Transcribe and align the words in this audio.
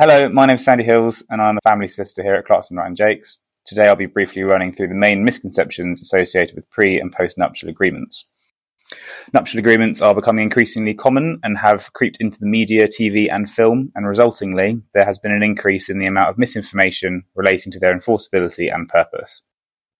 Hello, 0.00 0.28
my 0.28 0.46
name 0.46 0.54
is 0.54 0.64
Sandy 0.64 0.84
Hills, 0.84 1.24
and 1.28 1.42
I'm 1.42 1.56
a 1.56 1.68
family 1.68 1.88
solicitor 1.88 2.22
here 2.22 2.36
at 2.36 2.44
Clarkson 2.44 2.76
Wright 2.76 2.94
Jakes. 2.94 3.38
Today 3.66 3.88
I'll 3.88 3.96
be 3.96 4.06
briefly 4.06 4.44
running 4.44 4.72
through 4.72 4.86
the 4.86 4.94
main 4.94 5.24
misconceptions 5.24 6.00
associated 6.00 6.54
with 6.54 6.70
pre 6.70 7.00
and 7.00 7.12
post 7.12 7.36
nuptial 7.36 7.68
agreements. 7.68 8.24
Nuptial 9.34 9.58
agreements 9.58 10.00
are 10.00 10.14
becoming 10.14 10.44
increasingly 10.44 10.94
common 10.94 11.40
and 11.42 11.58
have 11.58 11.92
creeped 11.94 12.18
into 12.20 12.38
the 12.38 12.46
media, 12.46 12.86
TV, 12.86 13.28
and 13.28 13.50
film, 13.50 13.90
and 13.96 14.06
resultingly, 14.06 14.80
there 14.94 15.04
has 15.04 15.18
been 15.18 15.32
an 15.32 15.42
increase 15.42 15.90
in 15.90 15.98
the 15.98 16.06
amount 16.06 16.30
of 16.30 16.38
misinformation 16.38 17.24
relating 17.34 17.72
to 17.72 17.80
their 17.80 17.92
enforceability 17.92 18.72
and 18.72 18.88
purpose. 18.88 19.42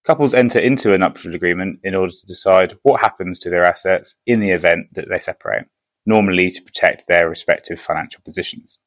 Couples 0.04 0.32
enter 0.32 0.60
into 0.60 0.94
a 0.94 0.98
nuptial 0.98 1.34
agreement 1.34 1.80
in 1.82 1.96
order 1.96 2.12
to 2.12 2.26
decide 2.28 2.76
what 2.84 3.00
happens 3.00 3.40
to 3.40 3.50
their 3.50 3.64
assets 3.64 4.14
in 4.26 4.38
the 4.38 4.52
event 4.52 4.94
that 4.94 5.08
they 5.08 5.18
separate, 5.18 5.66
normally 6.06 6.52
to 6.52 6.62
protect 6.62 7.08
their 7.08 7.28
respective 7.28 7.80
financial 7.80 8.20
positions. 8.24 8.78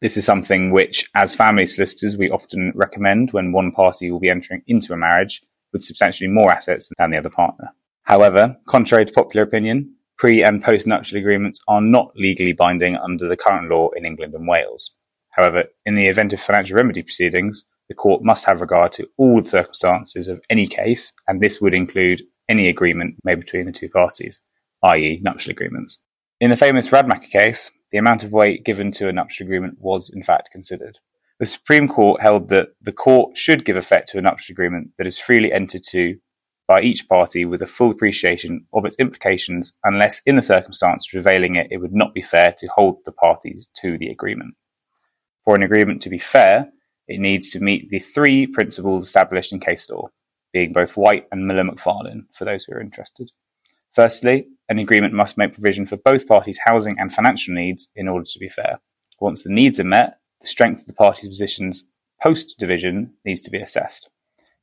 This 0.00 0.16
is 0.16 0.24
something 0.24 0.70
which, 0.70 1.10
as 1.14 1.34
family 1.34 1.66
solicitors, 1.66 2.16
we 2.16 2.30
often 2.30 2.72
recommend 2.74 3.32
when 3.32 3.52
one 3.52 3.70
party 3.70 4.10
will 4.10 4.20
be 4.20 4.30
entering 4.30 4.62
into 4.66 4.94
a 4.94 4.96
marriage 4.96 5.42
with 5.72 5.82
substantially 5.82 6.28
more 6.28 6.50
assets 6.50 6.90
than 6.96 7.10
the 7.10 7.18
other 7.18 7.28
partner. 7.28 7.68
However, 8.04 8.56
contrary 8.66 9.04
to 9.04 9.12
popular 9.12 9.44
opinion, 9.44 9.94
pre 10.16 10.42
and 10.42 10.62
post 10.62 10.86
nuptial 10.86 11.18
agreements 11.18 11.60
are 11.68 11.82
not 11.82 12.12
legally 12.16 12.52
binding 12.52 12.96
under 12.96 13.28
the 13.28 13.36
current 13.36 13.68
law 13.68 13.90
in 13.94 14.06
England 14.06 14.34
and 14.34 14.48
Wales. 14.48 14.90
However, 15.34 15.64
in 15.84 15.96
the 15.96 16.06
event 16.06 16.32
of 16.32 16.40
financial 16.40 16.76
remedy 16.76 17.02
proceedings, 17.02 17.66
the 17.88 17.94
court 17.94 18.22
must 18.24 18.46
have 18.46 18.62
regard 18.62 18.92
to 18.92 19.08
all 19.18 19.42
the 19.42 19.48
circumstances 19.48 20.28
of 20.28 20.42
any 20.48 20.66
case, 20.66 21.12
and 21.28 21.40
this 21.40 21.60
would 21.60 21.74
include 21.74 22.22
any 22.48 22.68
agreement 22.68 23.16
made 23.22 23.38
between 23.38 23.66
the 23.66 23.72
two 23.72 23.88
parties, 23.88 24.40
i.e., 24.84 25.20
nuptial 25.22 25.50
agreements. 25.50 25.98
In 26.40 26.50
the 26.50 26.56
famous 26.56 26.88
Radmacher 26.88 27.30
case, 27.30 27.70
the 27.90 27.98
amount 27.98 28.24
of 28.24 28.32
weight 28.32 28.64
given 28.64 28.92
to 28.92 29.08
a 29.08 29.12
nuptial 29.12 29.46
agreement 29.46 29.78
was 29.80 30.10
in 30.10 30.22
fact 30.22 30.50
considered. 30.52 30.98
The 31.38 31.46
Supreme 31.46 31.88
Court 31.88 32.20
held 32.20 32.48
that 32.50 32.70
the 32.82 32.92
court 32.92 33.36
should 33.36 33.64
give 33.64 33.76
effect 33.76 34.10
to 34.10 34.18
a 34.18 34.22
nuptial 34.22 34.52
agreement 34.52 34.90
that 34.98 35.06
is 35.06 35.18
freely 35.18 35.52
entered 35.52 35.82
to 35.90 36.18
by 36.68 36.82
each 36.82 37.08
party 37.08 37.44
with 37.44 37.62
a 37.62 37.66
full 37.66 37.90
appreciation 37.90 38.64
of 38.72 38.84
its 38.84 38.96
implications, 39.00 39.72
unless 39.82 40.22
in 40.24 40.36
the 40.36 40.42
circumstance 40.42 41.08
prevailing 41.08 41.56
it, 41.56 41.66
it 41.70 41.78
would 41.78 41.92
not 41.92 42.14
be 42.14 42.22
fair 42.22 42.54
to 42.58 42.68
hold 42.68 42.98
the 43.04 43.10
parties 43.10 43.68
to 43.82 43.98
the 43.98 44.08
agreement. 44.08 44.54
For 45.44 45.56
an 45.56 45.64
agreement 45.64 46.00
to 46.02 46.10
be 46.10 46.18
fair, 46.18 46.68
it 47.08 47.18
needs 47.18 47.50
to 47.50 47.58
meet 47.58 47.90
the 47.90 47.98
three 47.98 48.46
principles 48.46 49.02
established 49.02 49.52
in 49.52 49.58
case 49.58 49.90
law, 49.90 50.10
being 50.52 50.72
both 50.72 50.96
White 50.96 51.26
and 51.32 51.44
Miller 51.44 51.64
McFarlane, 51.64 52.26
for 52.32 52.44
those 52.44 52.62
who 52.62 52.74
are 52.74 52.80
interested. 52.80 53.32
Firstly, 53.92 54.46
an 54.68 54.78
agreement 54.78 55.14
must 55.14 55.36
make 55.36 55.52
provision 55.52 55.84
for 55.84 55.96
both 55.96 56.28
parties' 56.28 56.60
housing 56.64 56.96
and 56.98 57.12
financial 57.12 57.54
needs 57.54 57.88
in 57.96 58.08
order 58.08 58.24
to 58.24 58.38
be 58.38 58.48
fair. 58.48 58.80
Once 59.20 59.42
the 59.42 59.52
needs 59.52 59.80
are 59.80 59.84
met, 59.84 60.18
the 60.40 60.46
strength 60.46 60.82
of 60.82 60.86
the 60.86 60.94
parties' 60.94 61.28
positions 61.28 61.84
post 62.22 62.54
division 62.58 63.14
needs 63.24 63.40
to 63.42 63.50
be 63.50 63.58
assessed. 63.58 64.08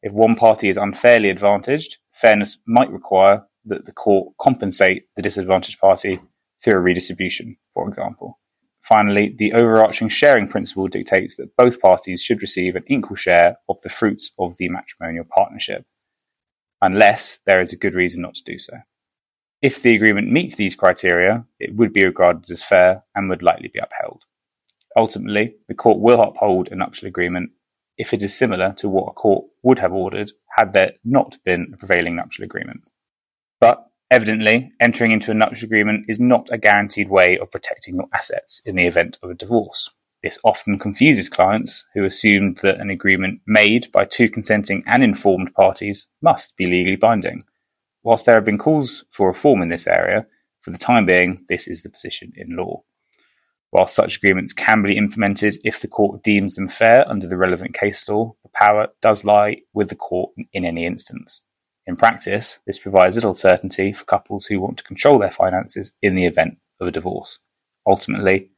If 0.01 0.13
one 0.13 0.35
party 0.35 0.69
is 0.69 0.77
unfairly 0.77 1.29
advantaged, 1.29 1.97
fairness 2.13 2.59
might 2.65 2.91
require 2.91 3.43
that 3.65 3.85
the 3.85 3.91
court 3.91 4.33
compensate 4.39 5.03
the 5.15 5.21
disadvantaged 5.21 5.79
party 5.79 6.19
through 6.63 6.75
a 6.75 6.79
redistribution, 6.79 7.57
for 7.73 7.87
example. 7.87 8.39
Finally, 8.81 9.35
the 9.37 9.51
overarching 9.51 10.07
sharing 10.07 10.47
principle 10.47 10.87
dictates 10.87 11.35
that 11.35 11.55
both 11.57 11.81
parties 11.81 12.21
should 12.21 12.41
receive 12.41 12.75
an 12.75 12.83
equal 12.87 13.17
share 13.17 13.57
of 13.67 13.81
the 13.81 13.89
fruits 13.89 14.31
of 14.39 14.55
the 14.57 14.69
matrimonial 14.69 15.25
partnership, 15.29 15.85
unless 16.81 17.39
there 17.45 17.59
is 17.59 17.73
a 17.73 17.77
good 17.77 17.93
reason 17.93 18.21
not 18.21 18.33
to 18.33 18.43
do 18.45 18.57
so. 18.57 18.73
If 19.61 19.81
the 19.81 19.95
agreement 19.95 20.31
meets 20.31 20.55
these 20.55 20.75
criteria, 20.75 21.45
it 21.59 21.75
would 21.75 21.91
be 21.91 22.05
regarded 22.05 22.49
as 22.51 22.61
fair 22.61 23.03
and 23.15 23.27
would 23.29 23.41
likely 23.41 23.69
be 23.69 23.79
upheld. 23.79 24.23
Ultimately, 24.95 25.55
the 25.67 25.73
court 25.73 25.99
will 25.99 26.21
uphold 26.21 26.69
a 26.71 26.75
nuptial 26.75 27.07
agreement 27.07 27.51
if 27.97 28.13
it 28.13 28.21
is 28.21 28.37
similar 28.37 28.73
to 28.77 28.87
what 28.87 29.09
a 29.09 29.13
court 29.13 29.45
would 29.63 29.79
have 29.79 29.93
ordered 29.93 30.31
had 30.55 30.73
there 30.73 30.93
not 31.03 31.37
been 31.43 31.71
a 31.73 31.77
prevailing 31.77 32.15
nuptial 32.15 32.45
agreement. 32.45 32.81
But 33.59 33.83
evidently, 34.11 34.71
entering 34.79 35.11
into 35.11 35.31
a 35.31 35.33
nuptial 35.33 35.65
agreement 35.65 36.05
is 36.07 36.19
not 36.19 36.49
a 36.51 36.59
guaranteed 36.59 37.09
way 37.09 37.39
of 37.39 37.49
protecting 37.49 37.95
your 37.95 38.07
assets 38.13 38.61
in 38.63 38.75
the 38.75 38.85
event 38.85 39.17
of 39.23 39.31
a 39.31 39.35
divorce. 39.35 39.89
This 40.21 40.39
often 40.43 40.77
confuses 40.77 41.29
clients 41.29 41.85
who 41.95 42.03
assume 42.03 42.55
that 42.61 42.79
an 42.79 42.91
agreement 42.91 43.41
made 43.47 43.91
by 43.91 44.05
two 44.05 44.29
consenting 44.29 44.83
and 44.85 45.03
informed 45.03 45.53
parties 45.55 46.07
must 46.21 46.55
be 46.57 46.67
legally 46.67 46.95
binding. 46.95 47.43
Whilst 48.07 48.25
there 48.25 48.35
have 48.35 48.45
been 48.45 48.57
calls 48.57 49.03
for 49.11 49.27
reform 49.27 49.61
in 49.61 49.67
this 49.67 49.85
area, 49.85 50.25
for 50.61 50.71
the 50.71 50.77
time 50.77 51.05
being, 51.05 51.43
this 51.49 51.67
is 51.67 51.83
the 51.83 51.89
position 51.89 52.31
in 52.37 52.55
law. 52.55 52.81
While 53.71 53.87
such 53.87 54.15
agreements 54.15 54.53
can 54.53 54.81
be 54.81 54.95
implemented 54.95 55.57
if 55.65 55.81
the 55.81 55.89
court 55.89 56.23
deems 56.23 56.55
them 56.55 56.69
fair 56.69 57.03
under 57.09 57.27
the 57.27 57.35
relevant 57.35 57.73
case 57.73 58.07
law, 58.07 58.33
the 58.43 58.49
power 58.53 58.87
does 59.01 59.25
lie 59.25 59.57
with 59.73 59.89
the 59.89 59.97
court 59.97 60.31
in 60.53 60.63
any 60.63 60.85
instance. 60.85 61.41
In 61.85 61.97
practice, 61.97 62.61
this 62.65 62.79
provides 62.79 63.15
little 63.15 63.33
certainty 63.33 63.91
for 63.91 64.05
couples 64.05 64.45
who 64.45 64.61
want 64.61 64.77
to 64.77 64.85
control 64.85 65.19
their 65.19 65.29
finances 65.29 65.91
in 66.01 66.15
the 66.15 66.27
event 66.27 66.59
of 66.79 66.87
a 66.87 66.91
divorce. 66.91 67.39
Ultimately, 67.85 68.51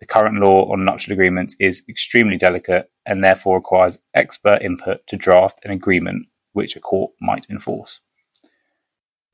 the 0.00 0.06
current 0.06 0.40
law 0.40 0.72
on 0.72 0.86
nuptial 0.86 1.12
agreements 1.12 1.54
is 1.60 1.82
extremely 1.86 2.38
delicate 2.38 2.90
and 3.04 3.22
therefore 3.22 3.56
requires 3.56 3.98
expert 4.14 4.62
input 4.62 5.06
to 5.08 5.18
draft 5.18 5.60
an 5.64 5.70
agreement 5.70 6.28
which 6.54 6.76
a 6.76 6.80
court 6.80 7.12
might 7.20 7.44
enforce 7.50 8.00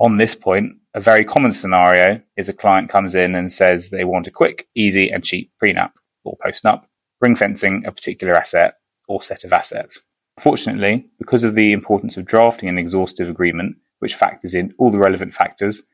on 0.02 0.16
this 0.16 0.34
point, 0.34 0.72
a 0.94 1.00
very 1.00 1.24
common 1.24 1.52
scenario 1.52 2.20
is 2.36 2.48
a 2.48 2.52
client 2.52 2.90
comes 2.90 3.14
in 3.14 3.36
and 3.36 3.50
says 3.50 3.90
they 3.90 4.04
want 4.04 4.26
a 4.26 4.32
quick, 4.32 4.66
easy, 4.74 5.08
and 5.08 5.24
cheap 5.24 5.52
prenup 5.62 5.92
or 6.24 6.36
postnup, 6.44 6.82
ring 7.20 7.36
fencing 7.36 7.84
a 7.86 7.92
particular 7.92 8.34
asset 8.34 8.74
or 9.06 9.22
set 9.22 9.44
of 9.44 9.52
assets. 9.52 10.00
Fortunately, 10.40 11.06
because 11.18 11.44
of 11.44 11.54
the 11.54 11.72
importance 11.72 12.16
of 12.16 12.24
drafting 12.24 12.68
an 12.68 12.78
exhaustive 12.78 13.28
agreement, 13.28 13.76
which 14.00 14.16
factors 14.16 14.54
in 14.54 14.74
all 14.76 14.90
the 14.90 14.98
relevant 14.98 15.32
factors, 15.32 15.84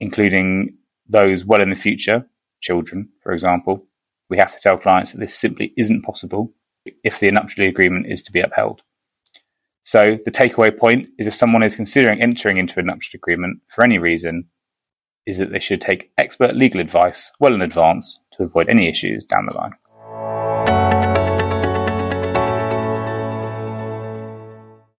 including 0.00 0.76
those 1.08 1.46
well 1.46 1.62
in 1.62 1.70
the 1.70 1.76
future, 1.76 2.26
children, 2.60 3.08
for 3.22 3.32
example, 3.32 3.86
we 4.28 4.36
have 4.36 4.52
to 4.52 4.60
tell 4.60 4.76
clients 4.76 5.12
that 5.12 5.18
this 5.20 5.34
simply 5.34 5.72
isn't 5.76 6.02
possible 6.02 6.52
if 7.04 7.20
the 7.20 7.30
nuptial 7.30 7.68
agreement 7.68 8.06
is 8.06 8.20
to 8.22 8.32
be 8.32 8.40
upheld. 8.40 8.82
So 9.88 10.18
the 10.26 10.30
takeaway 10.30 10.76
point 10.76 11.08
is 11.16 11.26
if 11.26 11.34
someone 11.34 11.62
is 11.62 11.74
considering 11.74 12.20
entering 12.20 12.58
into 12.58 12.78
a 12.78 12.82
nuptial 12.82 13.16
agreement 13.16 13.62
for 13.68 13.82
any 13.82 13.96
reason, 13.96 14.44
is 15.24 15.38
that 15.38 15.50
they 15.50 15.60
should 15.60 15.80
take 15.80 16.10
expert 16.18 16.54
legal 16.54 16.82
advice 16.82 17.32
well 17.40 17.54
in 17.54 17.62
advance 17.62 18.20
to 18.34 18.42
avoid 18.42 18.68
any 18.68 18.86
issues 18.86 19.24
down 19.24 19.46
the 19.46 19.54
line. 19.54 19.72